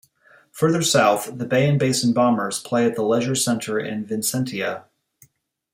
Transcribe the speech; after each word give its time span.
Further 0.53 0.81
south, 0.81 1.29
the 1.37 1.45
Bay 1.45 1.69
and 1.69 1.77
Basin 1.77 2.11
Bombers 2.11 2.59
play 2.59 2.87
at 2.87 2.95
the 2.95 3.03
Leisure 3.03 3.35
Centre 3.35 3.79
at 3.79 4.07
Vincentia. 4.07 4.85